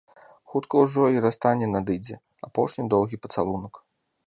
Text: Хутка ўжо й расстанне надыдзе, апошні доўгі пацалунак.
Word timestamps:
Хутка 0.53 0.79
ўжо 0.85 1.03
й 1.15 1.21
расстанне 1.25 1.67
надыдзе, 1.75 2.15
апошні 2.49 2.89
доўгі 2.97 3.23
пацалунак. 3.27 3.73